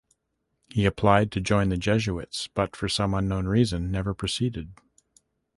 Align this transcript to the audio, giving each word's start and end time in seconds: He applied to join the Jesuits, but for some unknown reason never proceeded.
He 0.71 0.87
applied 0.87 1.31
to 1.31 1.39
join 1.39 1.69
the 1.69 1.77
Jesuits, 1.77 2.49
but 2.55 2.75
for 2.75 2.89
some 2.89 3.13
unknown 3.13 3.45
reason 3.47 3.91
never 3.91 4.15
proceeded. 4.15 4.73